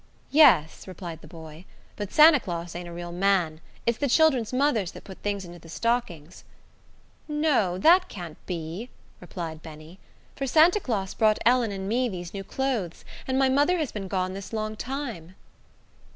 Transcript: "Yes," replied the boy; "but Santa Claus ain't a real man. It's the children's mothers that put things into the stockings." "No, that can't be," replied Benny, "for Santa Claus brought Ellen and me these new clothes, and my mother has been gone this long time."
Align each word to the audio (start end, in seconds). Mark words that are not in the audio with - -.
"Yes," 0.31 0.87
replied 0.87 1.21
the 1.21 1.27
boy; 1.27 1.63
"but 1.95 2.11
Santa 2.11 2.39
Claus 2.39 2.73
ain't 2.73 2.87
a 2.87 2.91
real 2.91 3.11
man. 3.11 3.61
It's 3.85 3.99
the 3.99 4.09
children's 4.09 4.51
mothers 4.51 4.93
that 4.93 5.03
put 5.03 5.19
things 5.19 5.45
into 5.45 5.59
the 5.59 5.69
stockings." 5.69 6.43
"No, 7.27 7.77
that 7.77 8.09
can't 8.09 8.43
be," 8.47 8.89
replied 9.19 9.61
Benny, 9.61 9.99
"for 10.35 10.47
Santa 10.47 10.79
Claus 10.79 11.13
brought 11.13 11.37
Ellen 11.45 11.71
and 11.71 11.87
me 11.87 12.09
these 12.09 12.33
new 12.33 12.43
clothes, 12.43 13.05
and 13.27 13.37
my 13.37 13.47
mother 13.47 13.77
has 13.77 13.91
been 13.91 14.07
gone 14.07 14.33
this 14.33 14.53
long 14.53 14.75
time." 14.75 15.35